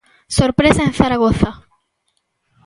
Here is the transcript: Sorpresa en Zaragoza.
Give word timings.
Sorpresa 0.37 0.81
en 0.83 0.93
Zaragoza. 0.97 1.51